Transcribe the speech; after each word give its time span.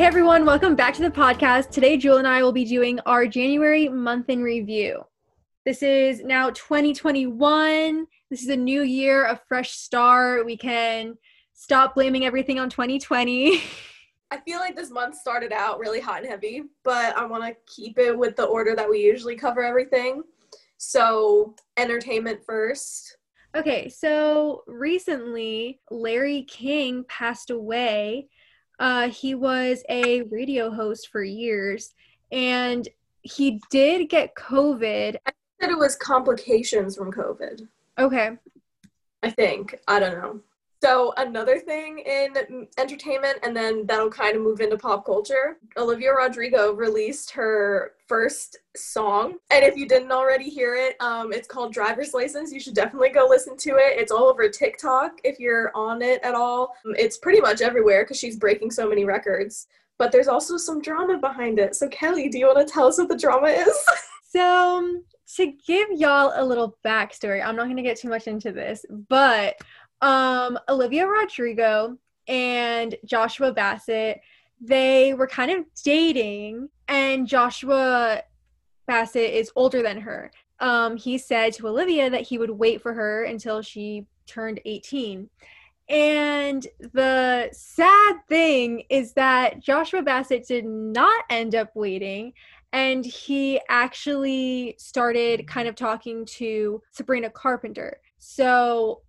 Hey 0.00 0.06
everyone, 0.06 0.46
welcome 0.46 0.74
back 0.74 0.94
to 0.94 1.02
the 1.02 1.10
podcast. 1.10 1.68
Today, 1.68 1.98
Jewel 1.98 2.16
and 2.16 2.26
I 2.26 2.42
will 2.42 2.52
be 2.52 2.64
doing 2.64 2.98
our 3.04 3.26
January 3.26 3.86
month 3.86 4.30
in 4.30 4.42
review. 4.42 5.02
This 5.66 5.82
is 5.82 6.24
now 6.24 6.48
2021. 6.48 8.06
This 8.30 8.42
is 8.42 8.48
a 8.48 8.56
new 8.56 8.80
year, 8.80 9.26
a 9.26 9.38
fresh 9.46 9.72
start. 9.72 10.46
We 10.46 10.56
can 10.56 11.18
stop 11.52 11.94
blaming 11.94 12.24
everything 12.24 12.58
on 12.58 12.70
2020. 12.70 13.60
I 14.30 14.38
feel 14.38 14.58
like 14.58 14.74
this 14.74 14.90
month 14.90 15.16
started 15.16 15.52
out 15.52 15.78
really 15.78 16.00
hot 16.00 16.22
and 16.22 16.30
heavy, 16.30 16.62
but 16.82 17.14
I 17.14 17.26
want 17.26 17.44
to 17.44 17.54
keep 17.66 17.98
it 17.98 18.16
with 18.16 18.36
the 18.36 18.44
order 18.44 18.74
that 18.74 18.88
we 18.88 19.00
usually 19.00 19.36
cover 19.36 19.62
everything. 19.62 20.22
So, 20.78 21.54
entertainment 21.76 22.40
first. 22.46 23.18
Okay, 23.54 23.90
so 23.90 24.62
recently 24.66 25.82
Larry 25.90 26.44
King 26.44 27.04
passed 27.06 27.50
away. 27.50 28.28
Uh, 28.80 29.10
he 29.10 29.34
was 29.34 29.84
a 29.90 30.22
radio 30.22 30.70
host 30.70 31.08
for 31.08 31.22
years 31.22 31.94
and 32.32 32.88
he 33.20 33.60
did 33.70 34.08
get 34.08 34.34
COVID. 34.34 35.16
I 35.26 35.32
said 35.60 35.70
it 35.70 35.78
was 35.78 35.96
complications 35.96 36.96
from 36.96 37.12
COVID. 37.12 37.68
Okay. 37.98 38.30
I 39.22 39.30
think. 39.30 39.78
I 39.86 40.00
don't 40.00 40.18
know. 40.18 40.40
So 40.82 41.12
another 41.18 41.58
thing 41.58 41.98
in 41.98 42.66
entertainment, 42.78 43.38
and 43.42 43.54
then 43.54 43.84
that'll 43.84 44.08
kind 44.08 44.34
of 44.34 44.40
move 44.40 44.60
into 44.60 44.78
pop 44.78 45.04
culture. 45.04 45.58
Olivia 45.76 46.12
Rodrigo 46.12 46.72
released 46.72 47.30
her 47.32 47.92
first 48.06 48.56
song, 48.74 49.34
and 49.50 49.62
if 49.62 49.76
you 49.76 49.86
didn't 49.86 50.10
already 50.10 50.48
hear 50.48 50.74
it, 50.76 50.96
um, 51.00 51.34
it's 51.34 51.46
called 51.46 51.74
"Driver's 51.74 52.14
License." 52.14 52.50
You 52.50 52.60
should 52.60 52.74
definitely 52.74 53.10
go 53.10 53.26
listen 53.28 53.58
to 53.58 53.70
it. 53.72 53.98
It's 53.98 54.10
all 54.10 54.24
over 54.24 54.48
TikTok 54.48 55.20
if 55.22 55.38
you're 55.38 55.70
on 55.74 56.00
it 56.00 56.22
at 56.22 56.34
all. 56.34 56.74
It's 56.96 57.18
pretty 57.18 57.42
much 57.42 57.60
everywhere 57.60 58.04
because 58.04 58.18
she's 58.18 58.36
breaking 58.36 58.70
so 58.70 58.88
many 58.88 59.04
records. 59.04 59.66
But 59.98 60.12
there's 60.12 60.28
also 60.28 60.56
some 60.56 60.80
drama 60.80 61.18
behind 61.18 61.58
it. 61.58 61.76
So 61.76 61.88
Kellie, 61.88 62.30
do 62.30 62.38
you 62.38 62.46
want 62.46 62.66
to 62.66 62.72
tell 62.72 62.86
us 62.86 62.96
what 62.96 63.08
the 63.08 63.18
drama 63.18 63.48
is? 63.48 63.86
so 64.24 64.78
um, 64.78 65.04
to 65.36 65.52
give 65.66 65.88
y'all 65.92 66.32
a 66.34 66.44
little 66.44 66.76
backstory, 66.84 67.44
I'm 67.44 67.54
not 67.54 67.64
going 67.64 67.76
to 67.76 67.82
get 67.82 67.98
too 67.98 68.08
much 68.08 68.26
into 68.26 68.50
this, 68.50 68.84
but 69.08 69.56
um, 70.00 70.58
Olivia 70.68 71.06
Rodrigo 71.06 71.96
and 72.28 72.94
Joshua 73.04 73.52
Bassett, 73.52 74.20
they 74.60 75.14
were 75.14 75.26
kind 75.26 75.50
of 75.50 75.64
dating, 75.84 76.68
and 76.88 77.26
Joshua 77.26 78.22
Bassett 78.86 79.32
is 79.34 79.50
older 79.56 79.82
than 79.82 80.00
her. 80.00 80.30
Um, 80.60 80.96
he 80.96 81.16
said 81.16 81.54
to 81.54 81.68
Olivia 81.68 82.10
that 82.10 82.22
he 82.22 82.38
would 82.38 82.50
wait 82.50 82.82
for 82.82 82.92
her 82.92 83.24
until 83.24 83.62
she 83.62 84.06
turned 84.26 84.60
18. 84.64 85.28
And 85.88 86.66
the 86.78 87.48
sad 87.52 88.16
thing 88.28 88.84
is 88.90 89.12
that 89.14 89.60
Joshua 89.60 90.02
Bassett 90.02 90.46
did 90.46 90.64
not 90.64 91.24
end 91.30 91.54
up 91.54 91.74
waiting. 91.74 92.32
And 92.72 93.04
he 93.04 93.60
actually 93.68 94.76
started 94.78 95.48
kind 95.48 95.66
of 95.66 95.74
talking 95.74 96.24
to 96.26 96.80
Sabrina 96.92 97.28
Carpenter. 97.30 98.00
So 98.18 99.00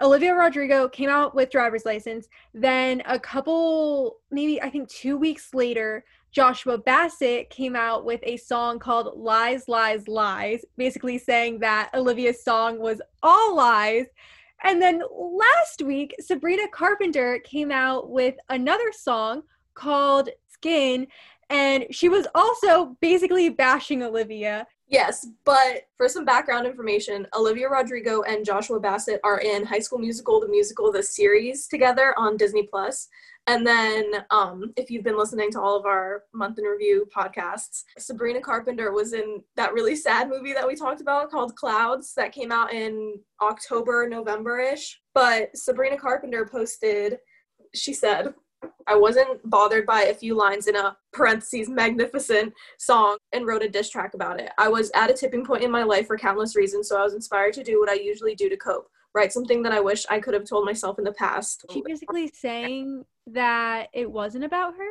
Olivia 0.00 0.34
Rodrigo 0.34 0.88
came 0.88 1.08
out 1.08 1.34
with 1.34 1.50
driver's 1.50 1.84
license. 1.84 2.28
Then 2.52 3.02
a 3.06 3.18
couple, 3.18 4.18
maybe 4.30 4.60
I 4.60 4.68
think 4.70 4.88
two 4.88 5.16
weeks 5.16 5.54
later, 5.54 6.04
Joshua 6.32 6.78
Bassett 6.78 7.48
came 7.50 7.76
out 7.76 8.04
with 8.04 8.18
a 8.24 8.36
song 8.36 8.80
called 8.80 9.16
Lies, 9.16 9.68
Lies, 9.68 10.08
Lies, 10.08 10.64
basically 10.76 11.16
saying 11.16 11.60
that 11.60 11.90
Olivia's 11.94 12.42
song 12.42 12.80
was 12.80 13.00
all 13.22 13.54
lies. 13.54 14.06
And 14.64 14.82
then 14.82 15.02
last 15.12 15.82
week, 15.82 16.14
Sabrina 16.20 16.66
Carpenter 16.72 17.38
came 17.44 17.70
out 17.70 18.10
with 18.10 18.34
another 18.48 18.90
song 18.92 19.42
called 19.74 20.28
Skin, 20.48 21.06
and 21.50 21.86
she 21.90 22.08
was 22.08 22.26
also 22.34 22.96
basically 23.00 23.48
bashing 23.50 24.02
Olivia. 24.02 24.66
Yes, 24.86 25.26
but 25.44 25.84
for 25.96 26.08
some 26.08 26.24
background 26.24 26.66
information, 26.66 27.26
Olivia 27.34 27.68
Rodrigo 27.68 28.22
and 28.22 28.44
Joshua 28.44 28.78
Bassett 28.78 29.20
are 29.24 29.40
in 29.40 29.64
High 29.64 29.78
School 29.78 29.98
Musical, 29.98 30.40
the 30.40 30.48
musical, 30.48 30.92
the 30.92 31.02
series 31.02 31.66
together 31.66 32.14
on 32.18 32.36
Disney 32.36 32.64
Plus. 32.64 33.08
And 33.46 33.66
then, 33.66 34.24
um, 34.30 34.72
if 34.76 34.90
you've 34.90 35.04
been 35.04 35.18
listening 35.18 35.50
to 35.52 35.60
all 35.60 35.76
of 35.76 35.84
our 35.84 36.24
month 36.32 36.58
in 36.58 36.64
review 36.64 37.06
podcasts, 37.14 37.84
Sabrina 37.98 38.40
Carpenter 38.40 38.92
was 38.92 39.12
in 39.12 39.42
that 39.56 39.72
really 39.72 39.96
sad 39.96 40.28
movie 40.28 40.52
that 40.52 40.66
we 40.66 40.74
talked 40.74 41.00
about 41.00 41.30
called 41.30 41.56
Clouds 41.56 42.14
that 42.14 42.32
came 42.32 42.52
out 42.52 42.72
in 42.72 43.18
October, 43.42 44.08
November 44.08 44.60
ish. 44.60 45.00
But 45.12 45.54
Sabrina 45.56 45.98
Carpenter 45.98 46.46
posted, 46.50 47.18
she 47.74 47.92
said, 47.92 48.34
I 48.86 48.96
wasn't 48.96 49.48
bothered 49.48 49.86
by 49.86 50.02
a 50.02 50.14
few 50.14 50.34
lines 50.34 50.66
in 50.66 50.76
a 50.76 50.96
parentheses 51.12 51.68
magnificent 51.68 52.52
song 52.78 53.16
and 53.32 53.46
wrote 53.46 53.62
a 53.62 53.68
diss 53.68 53.90
track 53.90 54.14
about 54.14 54.40
it. 54.40 54.50
I 54.58 54.68
was 54.68 54.90
at 54.94 55.10
a 55.10 55.14
tipping 55.14 55.44
point 55.44 55.64
in 55.64 55.70
my 55.70 55.82
life 55.82 56.06
for 56.06 56.18
countless 56.18 56.56
reasons, 56.56 56.88
so 56.88 56.98
I 56.98 57.04
was 57.04 57.14
inspired 57.14 57.54
to 57.54 57.64
do 57.64 57.80
what 57.80 57.88
I 57.88 57.94
usually 57.94 58.34
do 58.34 58.48
to 58.48 58.56
cope. 58.56 58.88
Write 59.14 59.32
something 59.32 59.62
that 59.62 59.72
I 59.72 59.80
wish 59.80 60.04
I 60.10 60.18
could 60.18 60.34
have 60.34 60.44
told 60.44 60.64
myself 60.64 60.98
in 60.98 61.04
the 61.04 61.12
past. 61.12 61.64
She 61.70 61.82
basically 61.82 62.28
saying 62.34 63.04
that 63.28 63.88
it 63.92 64.10
wasn't 64.10 64.44
about 64.44 64.74
her? 64.76 64.90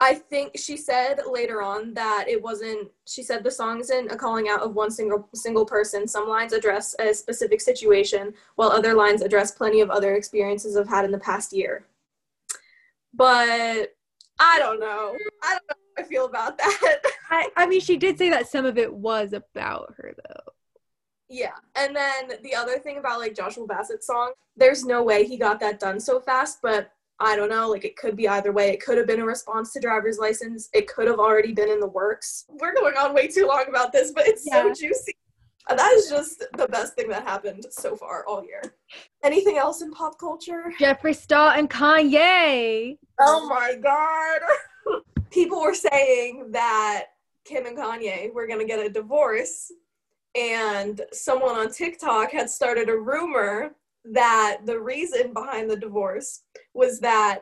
I 0.00 0.14
think 0.14 0.52
she 0.56 0.76
said 0.76 1.20
later 1.30 1.62
on 1.62 1.94
that 1.94 2.26
it 2.28 2.42
wasn't 2.42 2.90
she 3.06 3.22
said 3.22 3.44
the 3.44 3.50
song 3.50 3.80
isn't 3.80 4.10
a 4.10 4.16
calling 4.16 4.48
out 4.48 4.60
of 4.60 4.74
one 4.74 4.90
single 4.90 5.28
single 5.34 5.64
person. 5.64 6.08
Some 6.08 6.28
lines 6.28 6.52
address 6.52 6.94
a 6.98 7.14
specific 7.14 7.60
situation 7.60 8.34
while 8.56 8.70
other 8.70 8.94
lines 8.94 9.22
address 9.22 9.52
plenty 9.52 9.80
of 9.80 9.90
other 9.90 10.14
experiences 10.14 10.76
I've 10.76 10.88
had 10.88 11.04
in 11.04 11.12
the 11.12 11.18
past 11.18 11.52
year 11.52 11.86
but 13.14 13.94
I 14.38 14.58
don't 14.58 14.80
know. 14.80 15.16
I 15.42 15.50
don't 15.50 15.68
know 15.68 15.76
how 15.96 16.02
I 16.02 16.02
feel 16.02 16.26
about 16.26 16.58
that. 16.58 17.00
I, 17.30 17.48
I 17.56 17.66
mean, 17.66 17.80
she 17.80 17.96
did 17.96 18.18
say 18.18 18.30
that 18.30 18.48
some 18.48 18.64
of 18.64 18.78
it 18.78 18.92
was 18.92 19.32
about 19.32 19.94
her, 19.96 20.14
though. 20.16 20.52
Yeah. 21.28 21.54
And 21.74 21.96
then 21.96 22.32
the 22.42 22.54
other 22.54 22.78
thing 22.78 22.98
about 22.98 23.18
like 23.18 23.34
Joshua 23.34 23.66
Bassett's 23.66 24.06
song, 24.06 24.32
there's 24.56 24.84
no 24.84 25.02
way 25.02 25.24
he 25.24 25.36
got 25.36 25.58
that 25.60 25.80
done 25.80 25.98
so 25.98 26.20
fast, 26.20 26.58
but 26.62 26.90
I 27.18 27.36
don't 27.36 27.48
know. 27.48 27.70
Like 27.70 27.84
it 27.84 27.96
could 27.96 28.16
be 28.16 28.28
either 28.28 28.52
way. 28.52 28.70
It 28.70 28.84
could 28.84 28.98
have 28.98 29.06
been 29.06 29.20
a 29.20 29.24
response 29.24 29.72
to 29.72 29.80
driver's 29.80 30.18
license. 30.18 30.68
It 30.72 30.86
could 30.86 31.06
have 31.06 31.18
already 31.18 31.52
been 31.52 31.70
in 31.70 31.80
the 31.80 31.88
works. 31.88 32.44
We're 32.48 32.74
going 32.74 32.96
on 32.96 33.14
way 33.14 33.28
too 33.28 33.46
long 33.46 33.64
about 33.68 33.92
this, 33.92 34.12
but 34.12 34.26
it's 34.26 34.46
yeah. 34.46 34.62
so 34.62 34.74
juicy. 34.74 35.16
And 35.68 35.78
that 35.78 35.92
is 35.92 36.08
just 36.10 36.44
the 36.56 36.68
best 36.68 36.94
thing 36.94 37.08
that 37.08 37.22
happened 37.22 37.66
so 37.70 37.96
far 37.96 38.24
all 38.26 38.44
year. 38.44 38.62
Anything 39.22 39.56
else 39.56 39.80
in 39.80 39.90
pop 39.92 40.18
culture? 40.18 40.72
Jeffree 40.78 41.16
Star 41.16 41.56
and 41.56 41.70
Kanye. 41.70 42.98
Oh 43.20 43.48
my 43.48 43.74
god. 43.82 44.40
People 45.30 45.62
were 45.62 45.74
saying 45.74 46.48
that 46.50 47.06
Kim 47.44 47.66
and 47.66 47.76
Kanye 47.76 48.32
were 48.32 48.46
going 48.46 48.60
to 48.60 48.66
get 48.66 48.84
a 48.84 48.90
divorce, 48.90 49.72
and 50.34 51.00
someone 51.12 51.56
on 51.56 51.72
TikTok 51.72 52.30
had 52.30 52.50
started 52.50 52.88
a 52.88 52.96
rumor 52.96 53.74
that 54.04 54.58
the 54.66 54.78
reason 54.78 55.32
behind 55.32 55.70
the 55.70 55.76
divorce 55.76 56.42
was 56.74 57.00
that 57.00 57.40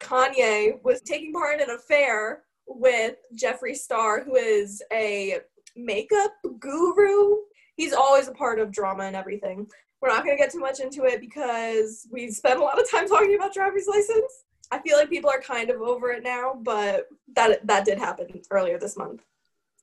Kanye 0.00 0.82
was 0.82 1.00
taking 1.02 1.32
part 1.32 1.60
in 1.60 1.70
an 1.70 1.76
affair 1.76 2.42
with 2.66 3.16
Jeffree 3.34 3.76
Star, 3.76 4.22
who 4.24 4.34
is 4.34 4.82
a 4.92 5.38
makeup 5.76 6.32
guru. 6.58 7.36
He's 7.76 7.92
always 7.92 8.28
a 8.28 8.32
part 8.32 8.58
of 8.58 8.72
drama 8.72 9.04
and 9.04 9.16
everything. 9.16 9.66
We're 10.00 10.08
not 10.08 10.24
going 10.24 10.36
to 10.36 10.42
get 10.42 10.52
too 10.52 10.60
much 10.60 10.80
into 10.80 11.04
it 11.04 11.20
because 11.20 12.06
we 12.10 12.30
spent 12.30 12.58
a 12.58 12.62
lot 12.62 12.80
of 12.80 12.90
time 12.90 13.08
talking 13.08 13.34
about 13.34 13.54
driver's 13.54 13.86
license. 13.86 14.44
I 14.70 14.80
feel 14.80 14.96
like 14.96 15.10
people 15.10 15.30
are 15.30 15.40
kind 15.40 15.70
of 15.70 15.80
over 15.80 16.10
it 16.10 16.24
now, 16.24 16.58
but 16.62 17.06
that 17.34 17.66
that 17.66 17.84
did 17.84 17.98
happen 17.98 18.40
earlier 18.50 18.78
this 18.78 18.96
month. 18.96 19.22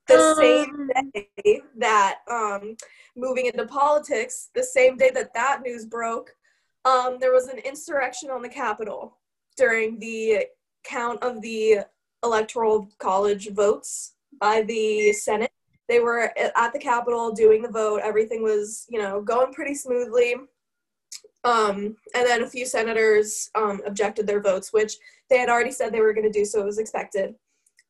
The 0.07 0.18
um, 0.19 0.36
same 0.36 0.90
day 1.16 1.62
that 1.78 2.19
um, 2.30 2.75
moving 3.16 3.46
into 3.46 3.66
politics, 3.66 4.50
the 4.54 4.63
same 4.63 4.98
day 4.98 5.10
that 5.13 5.34
that 5.34 5.62
news 5.63 5.86
broke, 5.86 6.36
um, 6.84 7.18
there 7.19 7.31
was 7.31 7.48
an 7.48 7.60
insurrection 7.60 8.30
on 8.30 8.42
the 8.42 8.50
Capitol 8.50 9.18
during 9.56 10.00
the 10.00 10.48
count 10.84 11.24
of 11.24 11.42
the 11.42 11.80
electoral 12.24 12.89
college 13.00 13.50
votes 13.51 14.16
by 14.39 14.63
the 14.63 15.13
Senate 15.13 15.51
they 15.89 16.00
were 16.00 16.31
at 16.38 16.74
the 16.74 16.80
Capitol 16.80 17.31
doing 17.31 17.62
the 17.62 17.69
vote. 17.69 18.01
Everything 18.03 18.41
was, 18.41 18.85
you 18.89 19.00
know, 19.00 19.21
going 19.21 19.53
pretty 19.53 19.75
smoothly. 19.75 20.35
Um, 21.44 21.97
and 22.15 22.25
then 22.25 22.44
a 22.44 22.50
few 22.50 22.65
senators 22.65 23.50
um, 23.56 23.81
objected 23.85 24.25
their 24.25 24.41
votes, 24.41 24.71
which 24.71 24.94
they 25.30 25.38
had 25.38 25.50
already 25.50 25.71
said 25.71 25.91
they 25.91 26.01
were 26.01 26.13
going 26.13 26.31
to 26.31 26.39
do, 26.39 26.45
so 26.45 26.62
it 26.62 26.65
was 26.65 26.80
expected. 26.80 27.35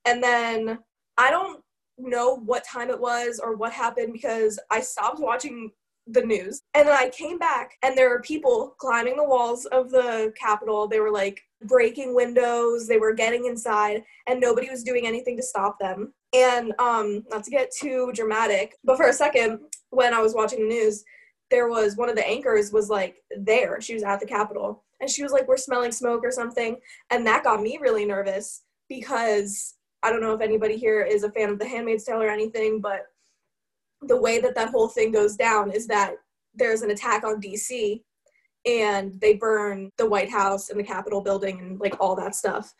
And 0.05 0.23
then 0.23 0.79
I 1.17 1.29
don't 1.29 1.61
know 1.97 2.37
what 2.37 2.65
time 2.65 2.89
it 2.89 2.99
was 2.99 3.39
or 3.41 3.55
what 3.55 3.71
happened 3.71 4.13
because 4.13 4.59
I 4.71 4.81
stopped 4.81 5.19
watching 5.19 5.71
the 6.07 6.21
news. 6.21 6.61
And 6.73 6.87
then 6.87 6.97
I 6.97 7.09
came 7.09 7.37
back, 7.37 7.77
and 7.83 7.97
there 7.97 8.09
were 8.09 8.21
people 8.21 8.75
climbing 8.79 9.15
the 9.15 9.23
walls 9.23 9.65
of 9.67 9.91
the 9.91 10.33
Capitol. 10.39 10.87
They 10.87 10.99
were 10.99 11.11
like 11.11 11.39
breaking 11.65 12.15
windows, 12.15 12.87
they 12.87 12.97
were 12.97 13.13
getting 13.13 13.45
inside, 13.45 14.03
and 14.27 14.41
nobody 14.41 14.69
was 14.69 14.83
doing 14.83 15.07
anything 15.07 15.37
to 15.37 15.43
stop 15.43 15.77
them. 15.79 16.13
And 16.33 16.73
um, 16.79 17.23
not 17.29 17.43
to 17.43 17.51
get 17.51 17.71
too 17.71 18.11
dramatic, 18.13 18.75
but 18.83 18.97
for 18.97 19.07
a 19.07 19.13
second, 19.13 19.59
when 19.91 20.13
I 20.13 20.21
was 20.21 20.33
watching 20.33 20.59
the 20.59 20.73
news, 20.73 21.03
there 21.51 21.67
was 21.67 21.95
one 21.95 22.09
of 22.09 22.15
the 22.15 22.27
anchors 22.27 22.71
was 22.71 22.89
like 22.89 23.17
there. 23.37 23.79
She 23.79 23.93
was 23.93 24.03
at 24.03 24.19
the 24.19 24.25
Capitol, 24.25 24.83
and 24.99 25.09
she 25.09 25.21
was 25.21 25.31
like, 25.31 25.47
We're 25.47 25.57
smelling 25.57 25.91
smoke 25.91 26.23
or 26.23 26.31
something. 26.31 26.77
And 27.11 27.25
that 27.27 27.43
got 27.43 27.61
me 27.61 27.77
really 27.79 28.05
nervous 28.05 28.63
because 28.89 29.75
I 30.01 30.11
don't 30.11 30.21
know 30.21 30.33
if 30.33 30.41
anybody 30.41 30.77
here 30.77 31.01
is 31.01 31.23
a 31.23 31.31
fan 31.31 31.49
of 31.49 31.59
The 31.59 31.67
Handmaid's 31.67 32.03
Tale 32.03 32.21
or 32.21 32.29
anything, 32.29 32.81
but 32.81 33.03
the 34.01 34.19
way 34.19 34.39
that 34.41 34.55
that 34.55 34.69
whole 34.69 34.87
thing 34.87 35.11
goes 35.11 35.35
down 35.35 35.71
is 35.71 35.87
that 35.87 36.15
there's 36.53 36.81
an 36.81 36.91
attack 36.91 37.23
on 37.23 37.41
DC 37.41 38.01
and 38.65 39.19
they 39.19 39.35
burn 39.35 39.91
the 39.97 40.07
White 40.07 40.29
House 40.29 40.69
and 40.69 40.79
the 40.79 40.83
Capitol 40.83 41.21
building 41.21 41.59
and 41.59 41.79
like 41.79 41.95
all 41.99 42.15
that 42.15 42.35
stuff. 42.35 42.73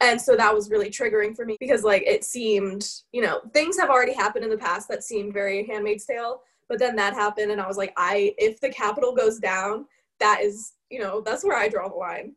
And 0.00 0.20
so 0.20 0.36
that 0.36 0.52
was 0.54 0.70
really 0.70 0.90
triggering 0.90 1.34
for 1.34 1.44
me 1.44 1.56
because 1.60 1.82
like 1.82 2.02
it 2.02 2.24
seemed, 2.24 2.88
you 3.12 3.22
know, 3.22 3.40
things 3.52 3.78
have 3.78 3.88
already 3.90 4.14
happened 4.14 4.44
in 4.44 4.50
the 4.50 4.58
past 4.58 4.88
that 4.88 5.04
seemed 5.04 5.32
very 5.32 5.66
Handmaid's 5.66 6.06
Tale, 6.06 6.42
but 6.68 6.78
then 6.78 6.96
that 6.96 7.14
happened 7.14 7.52
and 7.52 7.60
I 7.60 7.68
was 7.68 7.76
like, 7.76 7.92
I 7.96 8.34
if 8.38 8.60
the 8.60 8.68
Capitol 8.70 9.14
goes 9.14 9.38
down, 9.38 9.86
that 10.18 10.40
is, 10.42 10.72
you 10.90 10.98
know, 10.98 11.20
that's 11.20 11.44
where 11.44 11.56
I 11.56 11.68
draw 11.68 11.88
the 11.88 11.94
line. 11.94 12.34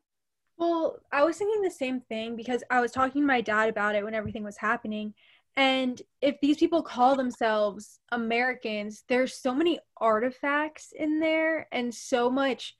Well, 0.58 0.98
I 1.10 1.24
was 1.24 1.38
thinking 1.38 1.62
the 1.62 1.70
same 1.70 2.00
thing 2.00 2.36
because 2.36 2.62
I 2.70 2.80
was 2.80 2.92
talking 2.92 3.22
to 3.22 3.26
my 3.26 3.40
dad 3.40 3.70
about 3.70 3.94
it 3.94 4.04
when 4.04 4.14
everything 4.14 4.44
was 4.44 4.58
happening. 4.58 5.14
And 5.56 6.00
if 6.20 6.38
these 6.40 6.58
people 6.58 6.82
call 6.82 7.16
themselves 7.16 7.98
Americans, 8.12 9.04
there's 9.08 9.34
so 9.34 9.54
many 9.54 9.80
artifacts 9.96 10.92
in 10.96 11.18
there 11.18 11.66
and 11.72 11.92
so 11.94 12.30
much 12.30 12.76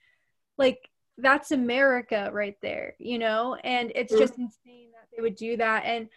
like 0.59 0.90
that's 1.21 1.51
America 1.51 2.31
right 2.33 2.57
there, 2.63 2.95
you 2.99 3.19
know? 3.19 3.57
And 3.65 3.93
it's 3.95 4.13
just 4.13 4.35
mm-hmm. 4.35 4.43
insane 4.43 4.89
that 4.93 5.09
they 5.15 5.23
would 5.23 5.37
do 5.37 5.57
that. 5.57 5.85
And 5.85 6.09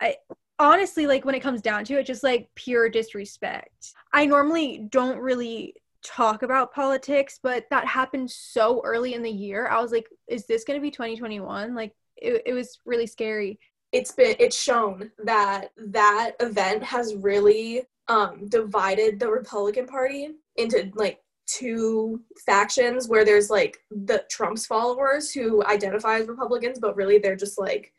I 0.00 0.16
honestly 0.58 1.06
like 1.06 1.24
when 1.24 1.34
it 1.34 1.40
comes 1.40 1.62
down 1.62 1.84
to 1.86 1.98
it, 1.98 2.06
just 2.06 2.22
like 2.22 2.50
pure 2.54 2.88
disrespect. 2.88 3.92
I 4.12 4.26
normally 4.26 4.86
don't 4.90 5.18
really 5.18 5.74
talk 6.02 6.42
about 6.42 6.72
politics, 6.72 7.38
but 7.42 7.66
that 7.70 7.86
happened 7.86 8.30
so 8.30 8.80
early 8.84 9.14
in 9.14 9.22
the 9.22 9.30
year. 9.30 9.68
I 9.68 9.80
was 9.80 9.92
like, 9.92 10.08
is 10.28 10.46
this 10.46 10.64
going 10.64 10.78
to 10.78 10.82
be 10.82 10.90
2021? 10.90 11.74
Like, 11.74 11.94
it, 12.16 12.42
it 12.46 12.52
was 12.52 12.78
really 12.84 13.06
scary. 13.06 13.58
It's 13.92 14.12
been, 14.12 14.36
it's 14.38 14.60
shown 14.60 15.10
that 15.24 15.70
that 15.78 16.32
event 16.40 16.82
has 16.82 17.14
really 17.16 17.82
um, 18.08 18.46
divided 18.48 19.18
the 19.18 19.30
Republican 19.30 19.86
Party 19.86 20.30
into 20.56 20.90
like 20.94 21.20
two 21.58 22.20
factions 22.44 23.08
where 23.08 23.24
there's 23.24 23.50
like 23.50 23.78
the 23.90 24.24
Trump's 24.30 24.66
followers 24.66 25.32
who 25.32 25.64
identify 25.64 26.18
as 26.18 26.28
Republicans, 26.28 26.78
but 26.78 26.96
really 26.96 27.18
they're 27.18 27.36
just 27.36 27.58
like 27.58 27.92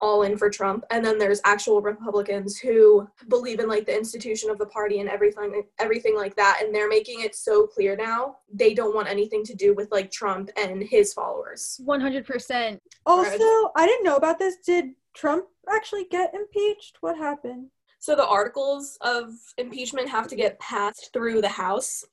all 0.00 0.22
in 0.22 0.36
for 0.36 0.50
Trump. 0.50 0.84
And 0.90 1.04
then 1.04 1.18
there's 1.18 1.40
actual 1.44 1.80
Republicans 1.80 2.58
who 2.58 3.08
believe 3.28 3.60
in 3.60 3.68
like 3.68 3.86
the 3.86 3.96
institution 3.96 4.50
of 4.50 4.58
the 4.58 4.66
party 4.66 5.00
and 5.00 5.08
everything 5.08 5.62
everything 5.78 6.16
like 6.16 6.36
that. 6.36 6.60
And 6.62 6.74
they're 6.74 6.88
making 6.88 7.22
it 7.22 7.34
so 7.34 7.66
clear 7.66 7.96
now 7.96 8.36
they 8.52 8.74
don't 8.74 8.94
want 8.94 9.08
anything 9.08 9.44
to 9.44 9.54
do 9.54 9.74
with 9.74 9.90
like 9.90 10.10
Trump 10.10 10.50
and 10.56 10.82
his 10.82 11.12
followers. 11.12 11.80
100%. 11.84 12.80
Also, 13.04 13.72
I 13.76 13.86
didn't 13.86 14.04
know 14.04 14.16
about 14.16 14.38
this. 14.38 14.56
Did 14.64 14.90
Trump 15.14 15.46
actually 15.68 16.04
get 16.10 16.34
impeached? 16.34 16.98
What 17.00 17.16
happened? 17.16 17.68
So 18.06 18.14
the 18.14 18.24
articles 18.24 18.96
of 19.00 19.32
impeachment 19.58 20.08
have 20.08 20.28
to 20.28 20.36
get 20.36 20.60
passed 20.60 21.10
through 21.12 21.40
the 21.40 21.48
House, 21.48 22.04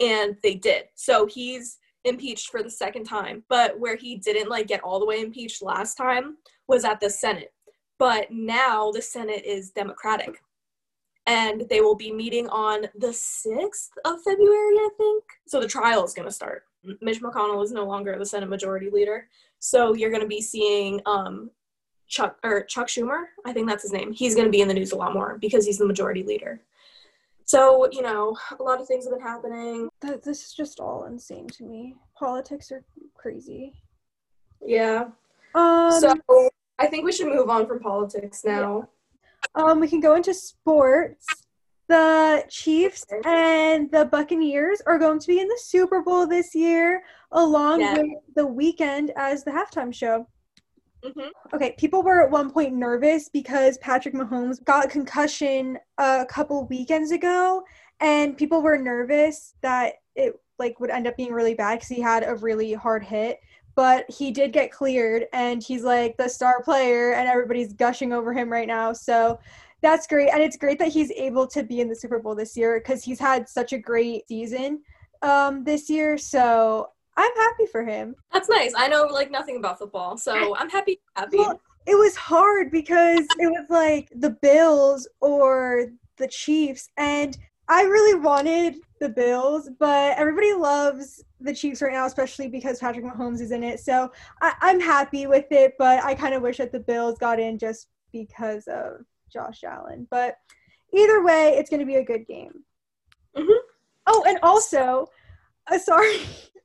and 0.00 0.34
they 0.42 0.54
did. 0.54 0.84
So 0.94 1.26
he's 1.26 1.76
impeached 2.04 2.48
for 2.48 2.62
the 2.62 2.70
second 2.70 3.04
time. 3.04 3.44
But 3.50 3.78
where 3.78 3.96
he 3.96 4.16
didn't 4.16 4.48
like 4.48 4.66
get 4.66 4.80
all 4.80 4.98
the 4.98 5.04
way 5.04 5.20
impeached 5.20 5.62
last 5.62 5.96
time 5.96 6.38
was 6.68 6.86
at 6.86 7.00
the 7.00 7.10
Senate. 7.10 7.52
But 7.98 8.28
now 8.30 8.92
the 8.92 9.02
Senate 9.02 9.44
is 9.44 9.72
Democratic. 9.72 10.42
And 11.26 11.64
they 11.68 11.82
will 11.82 11.96
be 11.96 12.12
meeting 12.12 12.48
on 12.48 12.86
the 12.98 13.08
6th 13.08 13.90
of 14.06 14.22
February, 14.22 14.76
I 14.76 14.88
think. 14.96 15.24
So 15.46 15.60
the 15.60 15.68
trial 15.68 16.02
is 16.02 16.14
going 16.14 16.28
to 16.28 16.34
start. 16.34 16.62
Mitch 17.02 17.20
McConnell 17.20 17.62
is 17.62 17.72
no 17.72 17.84
longer 17.84 18.18
the 18.18 18.24
Senate 18.24 18.48
Majority 18.48 18.88
Leader. 18.88 19.28
So 19.58 19.94
you're 19.94 20.08
going 20.08 20.22
to 20.22 20.26
be 20.26 20.40
seeing 20.40 21.02
um, 21.04 21.50
Chuck 22.12 22.36
or 22.44 22.62
Chuck 22.64 22.88
Schumer, 22.88 23.24
I 23.46 23.54
think 23.54 23.66
that's 23.66 23.82
his 23.82 23.92
name. 23.92 24.12
He's 24.12 24.34
going 24.34 24.44
to 24.44 24.50
be 24.50 24.60
in 24.60 24.68
the 24.68 24.74
news 24.74 24.92
a 24.92 24.96
lot 24.96 25.14
more 25.14 25.38
because 25.40 25.64
he's 25.64 25.78
the 25.78 25.86
majority 25.86 26.22
leader. 26.22 26.60
So, 27.46 27.88
you 27.90 28.02
know, 28.02 28.36
a 28.60 28.62
lot 28.62 28.80
of 28.80 28.86
things 28.86 29.06
have 29.06 29.14
been 29.14 29.22
happening. 29.22 29.88
This 30.00 30.46
is 30.46 30.52
just 30.52 30.78
all 30.78 31.06
insane 31.06 31.48
to 31.48 31.64
me. 31.64 31.96
Politics 32.14 32.70
are 32.70 32.84
crazy. 33.14 33.72
Yeah. 34.64 35.06
Um, 35.54 35.90
so 35.92 36.14
I 36.78 36.86
think 36.86 37.04
we 37.04 37.12
should 37.12 37.28
move 37.28 37.48
on 37.48 37.66
from 37.66 37.80
politics 37.80 38.42
now. 38.44 38.88
Yeah. 39.56 39.64
Um, 39.64 39.80
we 39.80 39.88
can 39.88 40.00
go 40.00 40.14
into 40.14 40.34
sports. 40.34 41.26
The 41.88 42.44
Chiefs 42.48 43.06
and 43.24 43.90
the 43.90 44.04
Buccaneers 44.04 44.82
are 44.86 44.98
going 44.98 45.18
to 45.18 45.26
be 45.26 45.40
in 45.40 45.48
the 45.48 45.60
Super 45.60 46.02
Bowl 46.02 46.26
this 46.26 46.54
year, 46.54 47.02
along 47.32 47.80
yeah. 47.80 47.94
with 47.94 48.10
the 48.36 48.46
Weeknd 48.46 49.10
as 49.16 49.44
the 49.44 49.50
halftime 49.50 49.92
show. 49.94 50.26
Mm-hmm. 51.04 51.54
Okay, 51.54 51.74
people 51.78 52.02
were 52.02 52.22
at 52.22 52.30
one 52.30 52.50
point 52.50 52.74
nervous 52.74 53.28
because 53.28 53.76
Patrick 53.78 54.14
Mahomes 54.14 54.62
got 54.64 54.88
concussion 54.88 55.78
a 55.98 56.24
couple 56.28 56.66
weekends 56.66 57.10
ago, 57.10 57.64
and 58.00 58.36
people 58.36 58.62
were 58.62 58.78
nervous 58.78 59.54
that 59.62 59.94
it 60.14 60.34
like 60.58 60.78
would 60.78 60.90
end 60.90 61.06
up 61.06 61.16
being 61.16 61.32
really 61.32 61.54
bad 61.54 61.76
because 61.76 61.88
he 61.88 62.00
had 62.00 62.22
a 62.24 62.36
really 62.36 62.72
hard 62.72 63.02
hit 63.02 63.40
but 63.74 64.04
he 64.10 64.30
did 64.30 64.52
get 64.52 64.70
cleared 64.70 65.26
and 65.32 65.62
he's 65.62 65.82
like 65.82 66.16
the 66.16 66.28
star 66.28 66.62
player 66.62 67.14
and 67.14 67.28
everybody's 67.28 67.72
gushing 67.72 68.12
over 68.12 68.32
him 68.32 68.50
right 68.50 68.68
now 68.68 68.92
so 68.92 69.38
that's 69.80 70.06
great 70.06 70.30
and 70.30 70.42
it's 70.42 70.56
great 70.56 70.78
that 70.78 70.88
he's 70.88 71.10
able 71.12 71.46
to 71.46 71.62
be 71.62 71.80
in 71.80 71.88
the 71.88 71.96
super 71.96 72.18
bowl 72.18 72.34
this 72.34 72.56
year 72.56 72.80
because 72.80 73.02
he's 73.02 73.18
had 73.18 73.48
such 73.48 73.72
a 73.72 73.78
great 73.78 74.26
season 74.28 74.80
um, 75.22 75.64
this 75.64 75.88
year 75.88 76.18
so 76.18 76.88
i'm 77.16 77.34
happy 77.36 77.66
for 77.66 77.84
him 77.84 78.14
that's 78.32 78.48
nice 78.48 78.72
i 78.76 78.88
know 78.88 79.04
like 79.04 79.30
nothing 79.30 79.56
about 79.56 79.78
football 79.78 80.16
so 80.16 80.56
i'm 80.56 80.70
happy 80.70 81.00
happy 81.16 81.38
well, 81.38 81.60
it 81.86 81.96
was 81.96 82.14
hard 82.14 82.70
because 82.70 83.26
it 83.38 83.50
was 83.50 83.66
like 83.68 84.08
the 84.14 84.30
bills 84.30 85.08
or 85.20 85.86
the 86.16 86.28
chiefs 86.28 86.88
and 86.96 87.36
I 87.68 87.84
really 87.84 88.18
wanted 88.18 88.80
the 89.00 89.08
Bills, 89.08 89.70
but 89.78 90.18
everybody 90.18 90.52
loves 90.52 91.24
the 91.40 91.54
Chiefs 91.54 91.80
right 91.80 91.92
now, 91.92 92.06
especially 92.06 92.48
because 92.48 92.78
Patrick 92.78 93.04
Mahomes 93.04 93.40
is 93.40 93.50
in 93.50 93.62
it. 93.62 93.80
So 93.80 94.12
I, 94.40 94.52
am 94.62 94.80
happy 94.80 95.26
with 95.26 95.46
it, 95.50 95.74
but 95.78 96.04
I 96.04 96.14
kind 96.14 96.34
of 96.34 96.42
wish 96.42 96.58
that 96.58 96.70
the 96.70 96.80
Bills 96.80 97.18
got 97.18 97.40
in 97.40 97.58
just 97.58 97.88
because 98.12 98.66
of 98.66 99.06
Josh 99.32 99.64
Allen. 99.64 100.06
But 100.10 100.36
either 100.92 101.24
way, 101.24 101.54
it's 101.56 101.70
going 101.70 101.80
to 101.80 101.86
be 101.86 101.96
a 101.96 102.04
good 102.04 102.26
game. 102.26 102.62
Mm-hmm. 103.36 103.66
Oh, 104.06 104.24
and 104.28 104.38
also, 104.42 105.06
uh, 105.70 105.78
sorry, 105.78 106.18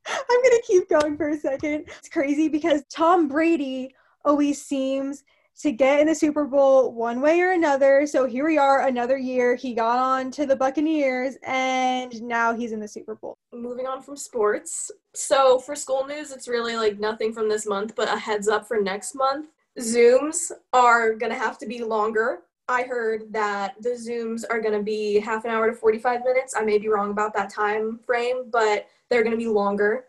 I'm 0.08 0.42
going 0.44 0.58
to 0.58 0.64
keep 0.66 0.90
going 0.90 1.18
for 1.18 1.30
a 1.30 1.38
second. 1.38 1.86
It's 2.00 2.10
crazy 2.10 2.48
because 2.48 2.84
Tom 2.90 3.28
Brady 3.28 3.94
always 4.24 4.62
seems 4.62 5.24
to 5.60 5.72
get 5.72 6.00
in 6.00 6.08
the 6.08 6.14
Super 6.14 6.46
Bowl 6.46 6.94
one 6.94 7.20
way 7.20 7.40
or 7.42 7.52
another. 7.52 8.06
So 8.06 8.26
here 8.26 8.46
we 8.46 8.58
are, 8.58 8.88
another 8.88 9.18
year. 9.18 9.56
He 9.56 9.74
got 9.74 9.98
on 9.98 10.30
to 10.32 10.46
the 10.46 10.56
Buccaneers, 10.56 11.36
and 11.44 12.22
now 12.22 12.54
he's 12.54 12.74
in 12.74 12.80
the 12.80 12.88
Super 12.88 13.16
Bowl. 13.16 13.38
Moving 13.52 13.88
on 13.88 14.02
from 14.02 14.18
sports. 14.18 14.92
So 15.16 15.58
for 15.58 15.76
school 15.76 16.06
news, 16.06 16.32
it's 16.32 16.48
really 16.48 16.76
like 16.76 17.00
nothing 17.00 17.34
from 17.34 17.50
this 17.50 17.66
month, 17.66 17.96
but 17.96 18.08
a 18.08 18.18
heads 18.18 18.48
up 18.48 18.68
for 18.68 18.80
next 18.80 19.16
month. 19.16 19.48
Zooms 19.80 20.52
are 20.74 21.14
going 21.16 21.32
to 21.32 21.38
have 21.38 21.58
to 21.60 21.66
be 21.66 21.84
longer. 21.84 22.42
I 22.70 22.84
heard 22.84 23.32
that 23.32 23.76
the 23.82 23.92
Zooms 23.92 24.44
are 24.50 24.60
going 24.60 24.78
to 24.78 24.84
be 24.84 25.20
half 25.20 25.46
an 25.46 25.52
hour 25.52 25.70
to 25.70 25.76
45 25.76 26.24
minutes. 26.24 26.54
I 26.58 26.64
may 26.64 26.78
be 26.78 26.90
wrong 26.90 27.12
about 27.12 27.34
that 27.34 27.50
time 27.50 28.00
frame, 28.06 28.50
but 28.52 28.88
they're 29.10 29.24
going 29.24 29.38
to 29.38 29.38
be 29.38 29.48
longer 29.48 30.06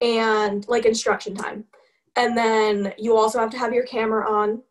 and 0.00 0.66
like 0.68 0.86
instruction 0.86 1.34
time. 1.34 1.64
And 2.16 2.36
then 2.36 2.94
you 2.98 3.16
also 3.16 3.38
have 3.38 3.50
to 3.50 3.58
have 3.58 3.72
your 3.72 3.84
camera 3.84 4.30
on 4.30 4.62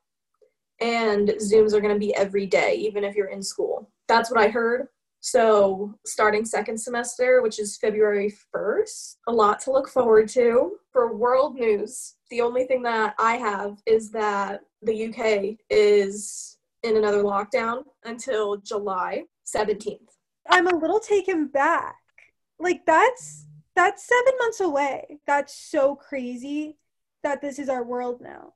and 0.82 1.30
Zooms 1.30 1.74
are 1.74 1.80
going 1.80 1.94
to 1.94 2.00
be 2.00 2.14
every 2.16 2.48
day, 2.48 2.74
even 2.76 3.04
if 3.04 3.16
you're 3.16 3.28
in 3.28 3.44
school. 3.44 3.90
That's 4.08 4.32
what 4.32 4.40
I 4.40 4.50
heard. 4.50 4.88
So, 5.24 5.94
starting 6.04 6.44
second 6.44 6.80
semester, 6.80 7.44
which 7.44 7.60
is 7.60 7.78
February 7.78 8.34
1st, 8.54 9.18
a 9.28 9.32
lot 9.32 9.60
to 9.62 9.72
look 9.72 9.88
forward 9.88 10.28
to. 10.30 10.78
For 10.92 11.16
world 11.16 11.54
news, 11.54 12.16
the 12.32 12.42
only 12.42 12.66
thing 12.66 12.82
that 12.84 13.14
I 13.20 13.36
have 13.36 13.78
is 13.86 14.10
that 14.12 14.62
the 14.82 15.06
UK 15.06 15.58
is 15.70 16.58
in 16.84 16.98
another 16.98 17.24
lockdown 17.24 17.84
until 18.04 18.58
July 18.58 19.24
17th. 19.46 20.00
I'm 20.50 20.68
a 20.68 20.76
little 20.76 21.00
taken 21.00 21.48
back. 21.48 21.98
Like 22.60 22.86
that's 22.86 23.48
that's 23.76 24.06
7 24.06 24.34
months 24.40 24.60
away. 24.60 25.20
That's 25.26 25.56
so 25.56 25.96
crazy 25.96 26.78
that 27.24 27.42
this 27.42 27.60
is 27.60 27.70
our 27.70 27.84
world 27.84 28.22
now. 28.22 28.54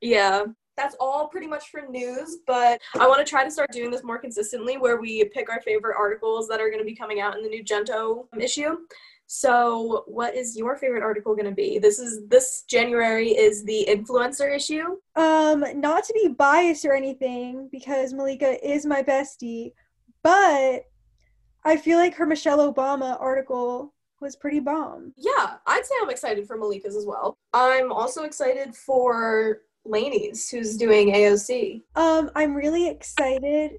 Yeah, 0.00 0.44
that's 0.76 0.94
all 1.00 1.28
pretty 1.28 1.46
much 1.46 1.70
for 1.70 1.82
news, 1.88 2.38
but 2.46 2.80
I 2.98 3.08
want 3.08 3.18
to 3.18 3.28
try 3.28 3.42
to 3.42 3.50
start 3.50 3.72
doing 3.72 3.90
this 3.90 4.04
more 4.04 4.18
consistently 4.18 4.78
where 4.78 5.00
we 5.00 5.24
pick 5.24 5.50
our 5.50 5.60
favorite 5.62 5.96
articles 5.98 6.46
that 6.48 6.60
are 6.60 6.68
going 6.68 6.78
to 6.78 6.84
be 6.84 6.94
coming 6.94 7.20
out 7.20 7.36
in 7.36 7.42
the 7.42 7.48
new 7.48 7.64
Gento 7.64 8.26
issue. 8.38 8.76
So, 9.30 10.04
what 10.06 10.34
is 10.34 10.56
your 10.56 10.74
favorite 10.74 11.02
article 11.02 11.34
going 11.34 11.44
to 11.50 11.54
be? 11.54 11.78
This 11.78 11.98
is 11.98 12.26
this 12.28 12.62
January 12.66 13.28
is 13.28 13.62
the 13.62 13.86
influencer 13.86 14.56
issue. 14.56 14.96
Um, 15.16 15.62
not 15.78 16.04
to 16.04 16.14
be 16.14 16.28
biased 16.28 16.86
or 16.86 16.94
anything 16.94 17.68
because 17.70 18.14
Malika 18.14 18.56
is 18.66 18.86
my 18.86 19.02
bestie, 19.02 19.72
but 20.22 20.84
I 21.62 21.76
feel 21.76 21.98
like 21.98 22.14
her 22.14 22.24
Michelle 22.24 22.72
Obama 22.72 23.20
article 23.20 23.92
was 24.22 24.34
pretty 24.34 24.60
bomb. 24.60 25.12
Yeah, 25.18 25.56
I'd 25.66 25.84
say 25.84 25.94
I'm 26.00 26.08
excited 26.08 26.46
for 26.46 26.56
Malika's 26.56 26.96
as 26.96 27.04
well. 27.04 27.36
I'm 27.52 27.92
also 27.92 28.22
excited 28.22 28.74
for 28.74 29.60
Lainey's, 29.84 30.48
who's 30.48 30.78
doing 30.78 31.12
AOC. 31.12 31.82
Um, 31.96 32.30
I'm 32.34 32.54
really 32.54 32.88
excited 32.88 33.72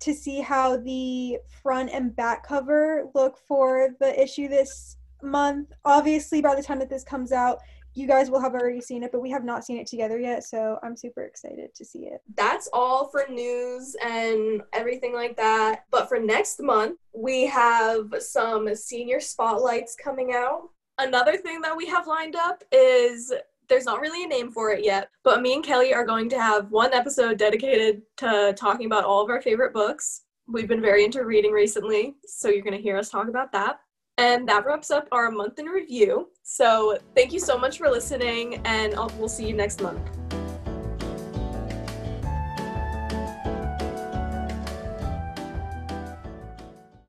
to 0.00 0.14
see 0.14 0.40
how 0.40 0.78
the 0.78 1.38
front 1.62 1.90
and 1.92 2.14
back 2.16 2.46
cover 2.46 3.04
look 3.14 3.38
for 3.46 3.90
the 4.00 4.20
issue 4.20 4.48
this 4.48 4.96
month. 5.22 5.72
Obviously, 5.84 6.40
by 6.40 6.54
the 6.54 6.62
time 6.62 6.78
that 6.78 6.90
this 6.90 7.04
comes 7.04 7.32
out, 7.32 7.58
you 7.94 8.06
guys 8.06 8.30
will 8.30 8.40
have 8.40 8.54
already 8.54 8.80
seen 8.80 9.02
it, 9.02 9.10
but 9.12 9.20
we 9.20 9.30
have 9.30 9.44
not 9.44 9.64
seen 9.64 9.76
it 9.76 9.86
together 9.86 10.18
yet, 10.18 10.44
so 10.44 10.78
I'm 10.82 10.96
super 10.96 11.24
excited 11.24 11.74
to 11.74 11.84
see 11.84 12.06
it. 12.06 12.20
That's 12.36 12.68
all 12.72 13.08
for 13.08 13.26
news 13.28 13.96
and 14.04 14.62
everything 14.72 15.12
like 15.12 15.36
that. 15.36 15.84
But 15.90 16.08
for 16.08 16.18
next 16.20 16.62
month, 16.62 16.98
we 17.12 17.46
have 17.46 18.14
some 18.20 18.74
senior 18.76 19.20
spotlights 19.20 19.96
coming 19.96 20.32
out. 20.32 20.68
Another 20.98 21.36
thing 21.36 21.60
that 21.62 21.76
we 21.76 21.86
have 21.86 22.06
lined 22.06 22.36
up 22.36 22.62
is 22.70 23.32
there's 23.70 23.86
not 23.86 24.00
really 24.00 24.24
a 24.24 24.28
name 24.28 24.50
for 24.50 24.70
it 24.70 24.84
yet, 24.84 25.08
but 25.24 25.40
me 25.40 25.54
and 25.54 25.64
Kellie 25.64 25.94
are 25.94 26.04
going 26.04 26.28
to 26.28 26.38
have 26.38 26.70
one 26.70 26.92
episode 26.92 27.38
dedicated 27.38 28.02
to 28.18 28.52
talking 28.58 28.84
about 28.84 29.04
all 29.04 29.22
of 29.22 29.30
our 29.30 29.40
favorite 29.40 29.72
books. 29.72 30.22
We've 30.48 30.68
been 30.68 30.82
very 30.82 31.04
into 31.04 31.24
reading 31.24 31.52
recently, 31.52 32.16
so 32.26 32.48
you're 32.48 32.64
going 32.64 32.76
to 32.76 32.82
hear 32.82 32.98
us 32.98 33.08
talk 33.08 33.28
about 33.28 33.52
that. 33.52 33.78
And 34.18 34.46
that 34.48 34.66
wraps 34.66 34.90
up 34.90 35.06
our 35.12 35.30
month 35.30 35.58
in 35.58 35.66
review. 35.66 36.28
So 36.42 36.98
thank 37.14 37.32
you 37.32 37.38
so 37.38 37.56
much 37.56 37.78
for 37.78 37.88
listening, 37.88 38.60
and 38.66 38.94
I'll, 38.96 39.10
we'll 39.16 39.28
see 39.28 39.46
you 39.46 39.54
next 39.54 39.80
month. 39.80 40.00